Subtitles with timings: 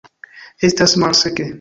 [0.69, 1.49] Estas malseke.